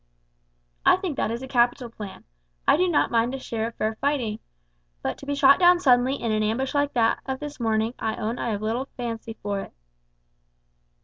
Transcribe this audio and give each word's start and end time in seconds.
"I 0.83 0.95
think 0.95 1.15
that 1.17 1.29
is 1.29 1.43
a 1.43 1.47
capital 1.47 1.87
plan. 1.87 2.23
I 2.67 2.75
do 2.75 2.87
not 2.89 3.11
mind 3.11 3.35
a 3.35 3.37
share 3.39 3.67
of 3.67 3.75
fair 3.75 3.93
fighting; 4.01 4.39
but 5.03 5.15
to 5.19 5.27
be 5.27 5.35
shot 5.35 5.59
down 5.59 5.79
suddenly 5.79 6.15
in 6.15 6.31
an 6.31 6.41
ambush 6.41 6.73
like 6.73 6.93
that 6.95 7.19
of 7.27 7.39
this 7.39 7.59
morning, 7.59 7.93
I 7.99 8.15
own 8.15 8.39
I 8.39 8.49
have 8.49 8.63
little 8.63 8.85
fancy 8.97 9.33
for 9.43 9.59
it." 9.59 9.73